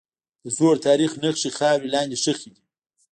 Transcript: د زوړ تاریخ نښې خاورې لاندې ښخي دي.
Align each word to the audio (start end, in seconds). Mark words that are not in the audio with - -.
د 0.43 0.45
زوړ 0.57 0.75
تاریخ 0.87 1.11
نښې 1.21 1.49
خاورې 1.57 1.87
لاندې 1.93 2.15
ښخي 2.23 2.49
دي. 2.55 2.61